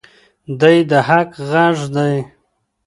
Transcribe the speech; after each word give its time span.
دی 0.59 0.77
د 0.89 0.91
حق 1.07 1.29
غږ 1.51 1.77
دی. 1.95 2.15